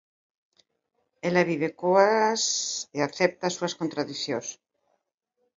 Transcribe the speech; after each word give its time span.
Ela 1.27 1.47
vive 1.51 1.69
coas 1.81 2.41
e 2.97 2.99
acepta 3.07 3.43
as 3.45 3.55
súas 3.57 3.73
contradicións. 3.79 4.47